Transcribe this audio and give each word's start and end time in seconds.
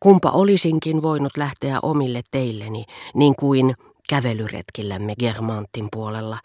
Kumpa 0.00 0.30
olisinkin 0.30 1.02
voinut 1.02 1.36
lähteä 1.36 1.78
omille 1.82 2.22
teilleni, 2.30 2.84
niin 3.14 3.36
kuin 3.36 3.74
kävelyretkillämme 4.08 5.14
Germantin 5.18 5.88
puolella, 5.92 6.38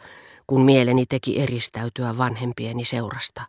kun 0.47 0.61
mieleni 0.61 1.05
teki 1.05 1.39
eristäytyä 1.39 2.17
vanhempieni 2.17 2.85
seurasta. 2.85 3.41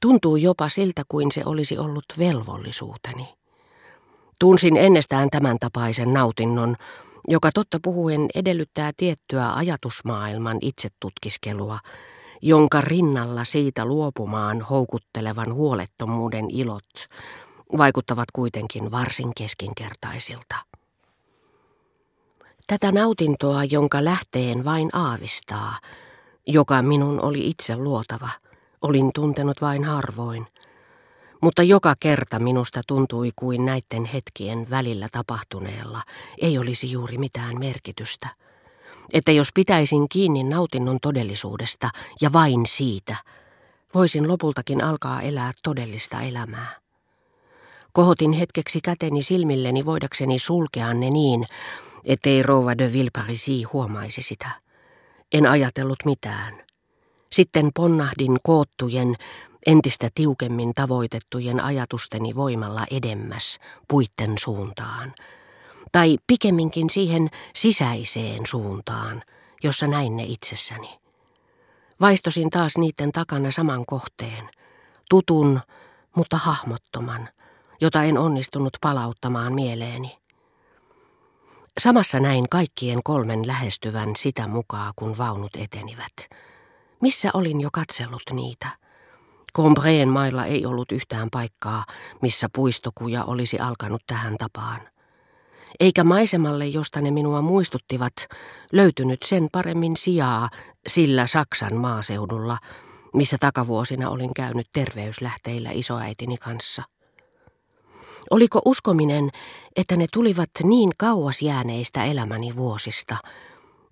Tuntuu 0.00 0.36
jopa 0.36 0.68
siltä, 0.68 1.02
kuin 1.08 1.32
se 1.32 1.42
olisi 1.46 1.78
ollut 1.78 2.04
velvollisuuteni. 2.18 3.28
Tunsin 4.38 4.76
ennestään 4.76 5.30
tämän 5.30 5.56
tapaisen 5.60 6.12
nautinnon, 6.12 6.76
joka 7.28 7.50
totta 7.54 7.78
puhuen 7.82 8.28
edellyttää 8.34 8.92
tiettyä 8.96 9.54
ajatusmaailman 9.54 10.58
itsetutkiskelua, 10.60 11.78
jonka 12.42 12.80
rinnalla 12.80 13.44
siitä 13.44 13.84
luopumaan 13.84 14.62
houkuttelevan 14.62 15.54
huolettomuuden 15.54 16.50
ilot 16.50 17.08
vaikuttavat 17.78 18.30
kuitenkin 18.32 18.90
varsin 18.90 19.32
keskinkertaisilta. 19.36 20.56
Tätä 22.66 22.92
nautintoa, 22.92 23.64
jonka 23.64 24.04
lähteen 24.04 24.64
vain 24.64 24.90
aavistaa, 24.92 25.78
joka 26.46 26.82
minun 26.82 27.24
oli 27.24 27.48
itse 27.50 27.76
luotava, 27.76 28.28
olin 28.82 29.10
tuntenut 29.14 29.60
vain 29.60 29.84
harvoin, 29.84 30.46
mutta 31.40 31.62
joka 31.62 31.94
kerta 32.00 32.38
minusta 32.38 32.80
tuntui 32.86 33.30
kuin 33.36 33.64
näiden 33.64 34.04
hetkien 34.04 34.70
välillä 34.70 35.08
tapahtuneella 35.12 36.02
ei 36.38 36.58
olisi 36.58 36.90
juuri 36.90 37.18
mitään 37.18 37.58
merkitystä. 37.58 38.28
Että 39.12 39.32
jos 39.32 39.48
pitäisin 39.54 40.08
kiinni 40.08 40.44
nautinnon 40.44 40.98
todellisuudesta 41.02 41.90
ja 42.20 42.32
vain 42.32 42.66
siitä, 42.66 43.16
voisin 43.94 44.28
lopultakin 44.28 44.84
alkaa 44.84 45.22
elää 45.22 45.52
todellista 45.62 46.20
elämää. 46.20 46.81
Kohotin 47.92 48.32
hetkeksi 48.32 48.80
käteni 48.80 49.22
silmilleni 49.22 49.84
voidakseni 49.84 50.38
sulkea 50.38 50.94
ne 50.94 51.10
niin, 51.10 51.46
ettei 52.04 52.42
rouva 52.42 52.78
de 52.78 52.92
Villeparisi 52.92 53.62
huomaisi 53.62 54.22
sitä. 54.22 54.50
En 55.32 55.46
ajatellut 55.46 55.98
mitään. 56.04 56.62
Sitten 57.32 57.70
ponnahdin 57.74 58.38
koottujen, 58.42 59.16
entistä 59.66 60.08
tiukemmin 60.14 60.72
tavoitettujen 60.74 61.60
ajatusteni 61.60 62.34
voimalla 62.34 62.86
edemmäs 62.90 63.58
puitten 63.88 64.38
suuntaan. 64.38 65.14
Tai 65.92 66.18
pikemminkin 66.26 66.90
siihen 66.90 67.30
sisäiseen 67.54 68.46
suuntaan, 68.46 69.22
jossa 69.62 69.86
näin 69.86 70.16
ne 70.16 70.22
itsessäni. 70.22 70.98
Vaistosin 72.00 72.50
taas 72.50 72.78
niiden 72.78 73.12
takana 73.12 73.50
saman 73.50 73.86
kohteen, 73.86 74.50
tutun, 75.10 75.60
mutta 76.16 76.36
hahmottoman, 76.36 77.28
jota 77.82 78.02
en 78.02 78.18
onnistunut 78.18 78.72
palauttamaan 78.80 79.54
mieleeni. 79.54 80.18
Samassa 81.78 82.20
näin 82.20 82.48
kaikkien 82.50 83.02
kolmen 83.04 83.46
lähestyvän 83.46 84.16
sitä 84.16 84.48
mukaan, 84.48 84.92
kun 84.96 85.18
vaunut 85.18 85.56
etenivät. 85.56 86.12
Missä 87.00 87.30
olin 87.34 87.60
jo 87.60 87.68
katsellut 87.72 88.22
niitä? 88.32 88.68
Combreen 89.56 90.08
mailla 90.08 90.44
ei 90.44 90.66
ollut 90.66 90.92
yhtään 90.92 91.28
paikkaa, 91.32 91.84
missä 92.20 92.48
puistokuja 92.54 93.24
olisi 93.24 93.58
alkanut 93.58 94.02
tähän 94.06 94.36
tapaan. 94.38 94.80
Eikä 95.80 96.04
maisemalle, 96.04 96.66
josta 96.66 97.00
ne 97.00 97.10
minua 97.10 97.42
muistuttivat, 97.42 98.14
löytynyt 98.72 99.22
sen 99.22 99.48
paremmin 99.52 99.96
sijaa 99.96 100.48
sillä 100.86 101.26
Saksan 101.26 101.76
maaseudulla, 101.76 102.58
missä 103.14 103.36
takavuosina 103.40 104.10
olin 104.10 104.34
käynyt 104.34 104.66
terveyslähteillä 104.72 105.70
isoäitini 105.72 106.36
kanssa. 106.36 106.82
Oliko 108.30 108.62
uskominen, 108.64 109.30
että 109.76 109.96
ne 109.96 110.06
tulivat 110.12 110.50
niin 110.62 110.90
kauas 110.98 111.42
jääneistä 111.42 112.04
elämäni 112.04 112.56
vuosista, 112.56 113.16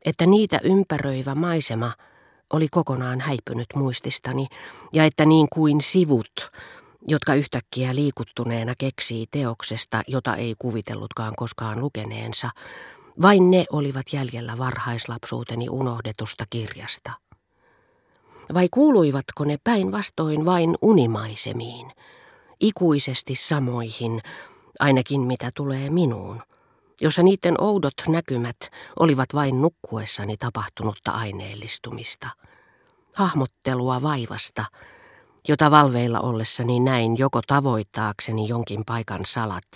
että 0.04 0.26
niitä 0.26 0.60
ympäröivä 0.62 1.34
maisema 1.34 1.92
oli 2.52 2.68
kokonaan 2.68 3.20
häipynyt 3.20 3.66
muististani, 3.74 4.46
ja 4.92 5.04
että 5.04 5.26
niin 5.26 5.46
kuin 5.52 5.80
sivut, 5.80 6.50
jotka 7.08 7.34
yhtäkkiä 7.34 7.94
liikuttuneena 7.94 8.74
keksii 8.78 9.26
teoksesta, 9.30 10.02
jota 10.06 10.36
ei 10.36 10.54
kuvitellutkaan 10.58 11.32
koskaan 11.36 11.80
lukeneensa, 11.80 12.50
vain 13.22 13.50
ne 13.50 13.64
olivat 13.72 14.06
jäljellä 14.12 14.58
varhaislapsuuteni 14.58 15.68
unohdetusta 15.68 16.44
kirjasta. 16.50 17.12
Vai 18.54 18.68
kuuluivatko 18.70 19.44
ne 19.44 19.58
päinvastoin 19.64 20.44
vain 20.44 20.76
unimaisemiin, 20.82 21.92
ikuisesti 22.60 23.34
samoihin, 23.34 24.22
ainakin 24.78 25.20
mitä 25.20 25.50
tulee 25.54 25.90
minuun, 25.90 26.42
jossa 27.00 27.22
niiden 27.22 27.60
oudot 27.60 27.94
näkymät 28.08 28.56
olivat 28.98 29.28
vain 29.34 29.62
nukkuessani 29.62 30.36
tapahtunutta 30.36 31.10
aineellistumista, 31.10 32.28
hahmottelua 33.14 34.02
vaivasta, 34.02 34.64
jota 35.48 35.70
valveilla 35.70 36.20
ollessani 36.20 36.80
näin 36.80 37.18
joko 37.18 37.40
tavoittaakseni 37.46 38.48
jonkin 38.48 38.82
paikan 38.86 39.24
salat, 39.24 39.68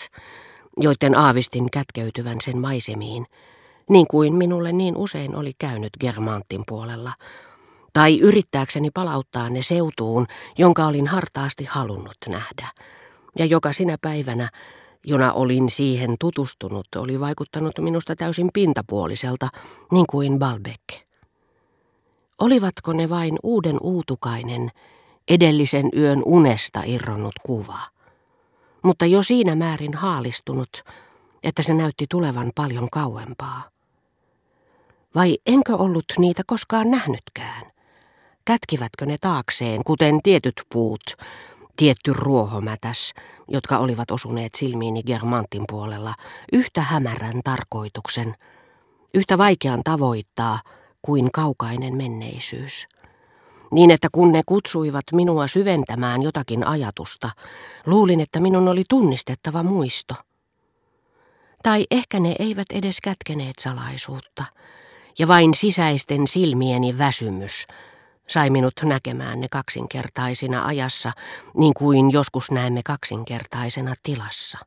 joiden 0.76 1.18
aavistin 1.18 1.70
kätkeytyvän 1.70 2.40
sen 2.40 2.58
maisemiin, 2.58 3.26
niin 3.90 4.06
kuin 4.06 4.34
minulle 4.34 4.72
niin 4.72 4.96
usein 4.96 5.36
oli 5.36 5.52
käynyt 5.58 5.92
Germantin 6.00 6.62
puolella, 6.68 7.12
tai 7.94 8.18
yrittääkseni 8.18 8.90
palauttaa 8.90 9.50
ne 9.50 9.62
seutuun, 9.62 10.26
jonka 10.58 10.86
olin 10.86 11.06
hartaasti 11.06 11.64
halunnut 11.64 12.16
nähdä, 12.28 12.68
ja 13.38 13.44
joka 13.44 13.72
sinä 13.72 13.96
päivänä, 14.00 14.48
jona 15.06 15.32
olin 15.32 15.70
siihen 15.70 16.16
tutustunut, 16.20 16.86
oli 16.96 17.20
vaikuttanut 17.20 17.72
minusta 17.78 18.16
täysin 18.16 18.48
pintapuoliselta, 18.54 19.48
niin 19.92 20.06
kuin 20.10 20.38
Balbec. 20.38 21.04
Olivatko 22.38 22.92
ne 22.92 23.08
vain 23.08 23.36
uuden 23.42 23.76
uutukainen, 23.82 24.70
edellisen 25.28 25.88
yön 25.96 26.22
unesta 26.24 26.82
irronnut 26.86 27.34
kuva, 27.42 27.78
mutta 28.82 29.06
jo 29.06 29.22
siinä 29.22 29.54
määrin 29.54 29.94
haalistunut, 29.94 30.84
että 31.42 31.62
se 31.62 31.74
näytti 31.74 32.06
tulevan 32.10 32.50
paljon 32.54 32.88
kauempaa. 32.92 33.62
Vai 35.14 35.38
enkö 35.46 35.76
ollut 35.76 36.04
niitä 36.18 36.42
koskaan 36.46 36.90
nähnytkään? 36.90 37.73
Kätkivätkö 38.44 39.06
ne 39.06 39.16
taakseen, 39.20 39.84
kuten 39.84 40.22
tietyt 40.22 40.62
puut, 40.72 41.16
tietty 41.76 42.12
ruohomätäs, 42.12 43.14
jotka 43.48 43.78
olivat 43.78 44.10
osuneet 44.10 44.54
silmiini 44.54 45.02
Germantin 45.02 45.64
puolella, 45.68 46.14
yhtä 46.52 46.80
hämärän 46.80 47.40
tarkoituksen, 47.44 48.34
yhtä 49.14 49.38
vaikean 49.38 49.80
tavoittaa 49.84 50.60
kuin 51.02 51.32
kaukainen 51.32 51.96
menneisyys. 51.96 52.86
Niin 53.72 53.90
että 53.90 54.08
kun 54.12 54.32
ne 54.32 54.42
kutsuivat 54.46 55.04
minua 55.12 55.46
syventämään 55.46 56.22
jotakin 56.22 56.66
ajatusta, 56.66 57.30
luulin, 57.86 58.20
että 58.20 58.40
minun 58.40 58.68
oli 58.68 58.84
tunnistettava 58.88 59.62
muisto. 59.62 60.14
Tai 61.62 61.86
ehkä 61.90 62.20
ne 62.20 62.36
eivät 62.38 62.66
edes 62.72 63.00
kätkeneet 63.00 63.58
salaisuutta, 63.60 64.44
ja 65.18 65.28
vain 65.28 65.54
sisäisten 65.54 66.28
silmieni 66.28 66.98
väsymys 66.98 67.66
sai 68.28 68.50
minut 68.50 68.74
näkemään 68.82 69.40
ne 69.40 69.46
kaksinkertaisina 69.50 70.66
ajassa, 70.66 71.12
niin 71.56 71.74
kuin 71.74 72.12
joskus 72.12 72.50
näemme 72.50 72.80
kaksinkertaisena 72.84 73.94
tilassa. 74.02 74.58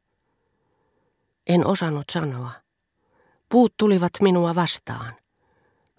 En 1.47 1.67
osannut 1.67 2.05
sanoa. 2.11 2.51
Puut 3.49 3.73
tulivat 3.77 4.11
minua 4.21 4.55
vastaan. 4.55 5.13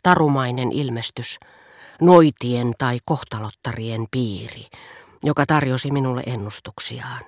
Tarumainen 0.03 0.73
ilmestys, 0.73 1.39
noitien 2.01 2.75
tai 2.79 2.99
kohtalottarien 3.05 4.07
piiri, 4.11 4.67
joka 5.23 5.47
tarjosi 5.47 5.91
minulle 5.91 6.23
ennustuksiaan. 6.27 7.25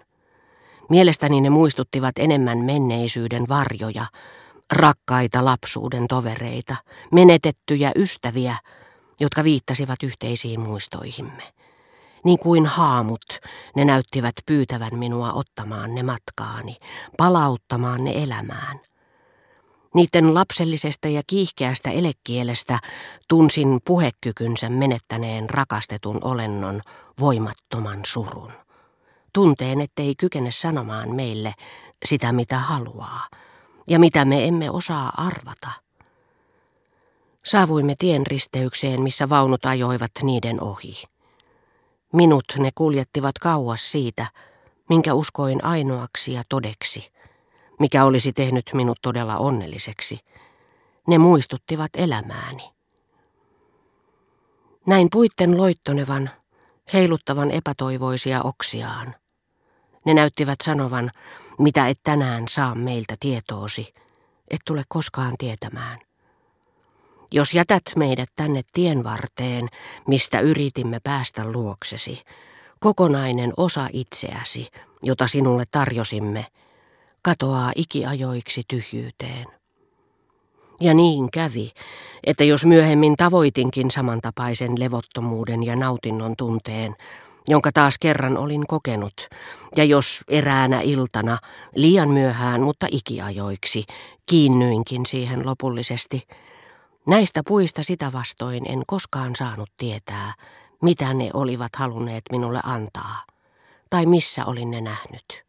Mielestäni 0.88 1.40
ne 1.40 1.50
muistuttivat 1.50 2.19
enemmän 2.19 2.58
menneisyyden 2.58 3.49
varjoja, 3.49 4.06
rakkaita 4.72 5.44
lapsuuden 5.44 6.08
tovereita, 6.08 6.76
menetettyjä 7.12 7.93
ystäviä, 7.96 8.56
jotka 9.20 9.44
viittasivat 9.44 10.02
yhteisiin 10.02 10.61
muistoihimme. 10.61 11.43
Niin 12.25 12.38
kuin 12.38 12.67
haamut, 12.67 13.25
ne 13.76 13.84
näyttivät 13.84 14.34
pyytävän 14.46 14.99
minua 14.99 15.32
ottamaan 15.32 15.94
ne 15.94 16.02
matkaani, 16.02 16.76
palauttamaan 17.17 18.05
ne 18.05 18.22
elämään. 18.22 18.81
Niiden 19.94 20.34
lapsellisesta 20.34 21.08
ja 21.08 21.22
kiihkeästä 21.26 21.90
elekielestä 21.90 22.78
tunsin 23.28 23.78
puhekykynsä 23.87 24.69
menettäneen 24.69 25.50
rakastetun 25.50 26.19
olennon 26.25 26.81
voimattoman 27.20 28.00
surun. 28.06 28.52
Tunteen, 29.32 29.81
ettei 29.81 30.14
kykene 30.14 30.50
sanomaan 30.50 31.14
meille 31.14 31.55
sitä, 32.05 32.32
mitä 32.32 32.58
haluaa, 32.58 33.26
ja 33.88 33.99
mitä 33.99 34.25
me 34.25 34.44
emme 34.44 34.70
osaa 34.70 35.12
arvata. 35.17 35.70
Saavuimme 37.44 37.94
tien 37.98 38.26
risteykseen, 38.26 39.00
missä 39.00 39.28
vaunut 39.28 39.66
ajoivat 39.66 40.10
niiden 40.22 40.62
ohi. 40.62 41.02
Minut 42.12 42.44
ne 42.58 42.70
kuljettivat 42.75 43.38
kauas 43.38 43.92
siitä, 43.92 44.26
minkä 44.88 45.14
uskoin 45.14 45.64
ainoaksi 45.64 46.32
ja 46.32 46.42
todeksi, 46.48 47.12
mikä 47.78 48.04
olisi 48.04 48.32
tehnyt 48.32 48.70
minut 48.75 48.98
todella 49.02 49.37
onnelliseksi. 49.37 50.19
Ne 51.08 51.19
muistuttivat 51.19 51.90
elämääni. 51.94 52.70
Näin 54.86 55.08
puitten 55.12 55.56
loittonevan, 55.56 56.31
heiluttavan 56.93 57.50
epätoivoisia 57.50 58.43
oksiaan. 58.43 59.14
Ne 60.04 60.14
näyttivät 60.14 60.58
sanovan, 60.64 61.10
mitä 61.58 61.88
et 61.88 62.00
tänään 62.04 62.48
saa 62.48 62.75
meiltä 62.75 63.16
tietoosi, 63.20 63.94
et 64.50 64.60
tule 64.66 64.82
koskaan 64.88 65.34
tietämään. 65.38 66.09
Jos 67.32 67.55
jätät 67.55 67.82
meidät 67.97 68.29
tänne 68.37 68.62
tien 68.73 69.05
varteen, 69.05 69.69
mistä 70.06 70.41
yritimme 70.41 70.99
päästä 71.05 71.44
luoksesi, 71.44 72.23
kokonainen 72.81 73.53
osa 73.56 73.88
itseäsi, 73.93 74.69
jota 75.03 75.27
sinulle 75.27 75.65
tarjosimme, 75.71 76.47
katoaa 77.23 77.73
ikiajoiksi 77.77 78.62
tyhjyyteen. 78.69 79.47
Ja 80.81 80.94
niin 80.94 81.31
kävi, 81.31 81.71
että 82.25 82.44
jos 82.44 82.65
myöhemmin 82.65 83.17
tavoitinkin 83.17 83.91
samantapaisen 83.91 84.73
levottomuuden 84.79 85.62
ja 85.62 85.77
nautinnon 85.77 86.35
tunteen, 86.38 86.97
jonka 87.49 87.73
taas 87.73 87.99
kerran 87.99 88.37
olin 88.37 88.67
kokenut, 88.67 89.29
ja 89.77 89.85
jos 89.85 90.25
eräänä 90.29 90.81
iltana, 90.81 91.38
liian 91.75 92.09
myöhään, 92.09 92.61
mutta 92.61 92.87
ikiajoiksi, 92.91 93.85
kiinnyinkin 94.27 95.06
siihen 95.06 95.47
lopullisesti, 95.47 96.23
näistä 97.10 97.42
puista 97.48 97.82
sitä 97.82 98.12
vastoin 98.12 98.70
en 98.70 98.82
koskaan 98.86 99.36
saanut 99.36 99.70
tietää, 99.76 100.34
mitä 100.82 101.14
ne 101.14 101.30
olivat 101.34 101.76
halunneet 101.76 102.22
minulle 102.32 102.60
antaa, 102.64 103.22
tai 103.90 104.06
missä 104.06 104.44
olin 104.44 104.70
ne 104.70 104.80
nähnyt. 104.80 105.44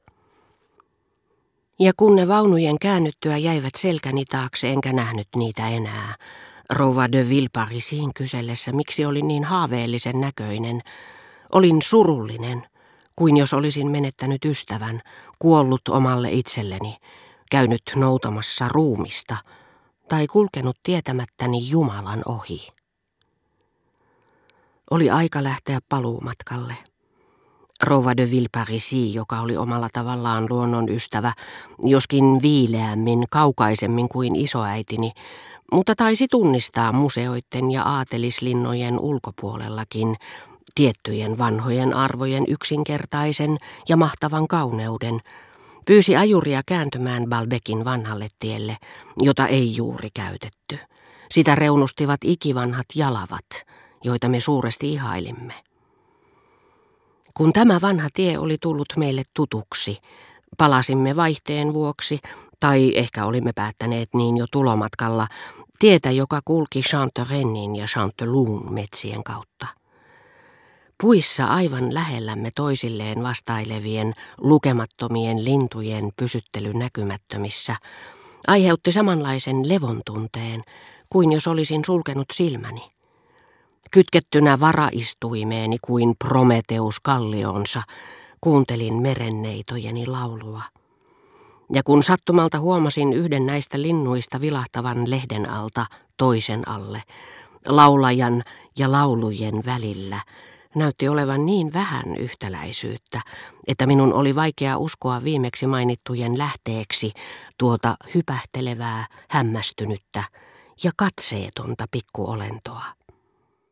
Ja 1.79 1.91
kun 1.97 2.15
ne 2.15 2.27
vaunujen 2.27 2.79
käännyttyä 2.79 3.37
jäivät 3.37 3.75
selkäni 3.77 4.25
taakse, 4.25 4.69
enkä 4.69 4.93
nähnyt 4.93 5.27
niitä 5.35 5.67
enää, 5.67 6.15
rouva 6.69 7.11
de 7.11 7.29
Villeparisin 7.29 8.13
kysellessä, 8.13 8.71
miksi 8.71 9.05
olin 9.05 9.27
niin 9.27 9.43
haaveellisen 9.43 10.21
näköinen, 10.21 10.81
olin 11.51 11.81
surullinen, 11.81 12.67
kuin 13.15 13.37
jos 13.37 13.53
olisin 13.53 13.91
menettänyt 13.91 14.45
ystävän, 14.45 15.01
kuollut 15.39 15.87
omalle 15.89 16.31
itselleni, 16.31 16.97
käynyt 17.51 17.83
noutamassa 17.95 18.67
ruumista 18.67 19.35
tai 20.11 20.27
kulkenut 20.27 20.77
tietämättäni 20.83 21.69
Jumalan 21.69 22.21
ohi. 22.25 22.67
Oli 24.91 25.09
aika 25.09 25.43
lähteä 25.43 25.79
paluumatkalle. 25.89 26.73
Rouva 27.83 28.17
de 28.17 28.31
Villeparisi, 28.31 29.13
joka 29.13 29.41
oli 29.41 29.57
omalla 29.57 29.89
tavallaan 29.93 30.47
luonnon 30.49 30.89
ystävä, 30.89 31.33
joskin 31.83 32.23
viileämmin, 32.41 33.23
kaukaisemmin 33.29 34.09
kuin 34.09 34.35
isoäitini, 34.35 35.11
mutta 35.71 35.95
taisi 35.95 36.27
tunnistaa 36.27 36.91
museoiden 36.91 37.71
ja 37.71 37.83
aatelislinnojen 37.83 38.99
ulkopuolellakin 38.99 40.15
tiettyjen 40.75 41.37
vanhojen 41.37 41.93
arvojen 41.93 42.43
yksinkertaisen 42.47 43.57
ja 43.89 43.97
mahtavan 43.97 44.47
kauneuden, 44.47 45.19
pyysi 45.85 46.15
ajuria 46.15 46.61
kääntymään 46.65 47.25
Balbekin 47.29 47.85
vanhalle 47.85 48.27
tielle, 48.39 48.77
jota 49.21 49.47
ei 49.47 49.75
juuri 49.75 50.09
käytetty. 50.13 50.77
Sitä 51.31 51.55
reunustivat 51.55 52.19
ikivanhat 52.23 52.85
jalavat, 52.95 53.45
joita 54.03 54.29
me 54.29 54.39
suuresti 54.39 54.93
ihailimme. 54.93 55.53
Kun 57.33 57.53
tämä 57.53 57.81
vanha 57.81 58.07
tie 58.13 58.37
oli 58.37 58.57
tullut 58.61 58.93
meille 58.97 59.23
tutuksi, 59.33 59.97
palasimme 60.57 61.15
vaihteen 61.15 61.73
vuoksi, 61.73 62.19
tai 62.59 62.91
ehkä 62.95 63.25
olimme 63.25 63.53
päättäneet 63.53 64.09
niin 64.13 64.37
jo 64.37 64.45
tulomatkalla, 64.51 65.27
tietä, 65.79 66.11
joka 66.11 66.41
kulki 66.45 66.81
Chanterennin 66.81 67.75
ja 67.75 67.85
Chanteloun 67.85 68.73
metsien 68.73 69.23
kautta. 69.23 69.80
Puissa 71.01 71.45
aivan 71.45 71.93
lähellämme 71.93 72.51
toisilleen 72.55 73.23
vastailevien 73.23 74.13
lukemattomien 74.37 75.45
lintujen 75.45 76.11
pysyttely 76.15 76.73
näkymättömissä 76.73 77.75
aiheutti 78.47 78.91
samanlaisen 78.91 79.69
levon 79.69 80.01
tunteen 80.05 80.63
kuin 81.09 81.31
jos 81.31 81.47
olisin 81.47 81.85
sulkenut 81.85 82.25
silmäni. 82.33 82.91
Kytkettynä 83.91 84.59
varaistuimeeni 84.59 85.77
kuin 85.81 86.15
Prometeus 86.19 86.99
kallionsa, 86.99 87.81
kuuntelin 88.41 89.01
merenneitojeni 89.01 90.07
laulua. 90.07 90.61
Ja 91.73 91.83
kun 91.83 92.03
sattumalta 92.03 92.59
huomasin 92.59 93.13
yhden 93.13 93.45
näistä 93.45 93.81
linnuista 93.81 94.41
vilahtavan 94.41 95.11
lehden 95.11 95.49
alta 95.49 95.85
toisen 96.17 96.67
alle, 96.67 97.03
laulajan 97.67 98.43
ja 98.77 98.91
laulujen 98.91 99.65
välillä, 99.65 100.19
näytti 100.75 101.07
olevan 101.07 101.45
niin 101.45 101.73
vähän 101.73 102.17
yhtäläisyyttä, 102.17 103.21
että 103.67 103.87
minun 103.87 104.13
oli 104.13 104.35
vaikea 104.35 104.77
uskoa 104.77 105.23
viimeksi 105.23 105.67
mainittujen 105.67 106.37
lähteeksi 106.37 107.11
tuota 107.57 107.95
hypähtelevää, 108.15 109.05
hämmästynyttä 109.29 110.23
ja 110.83 110.91
katseetonta 110.97 111.85
pikkuolentoa. 111.91 112.83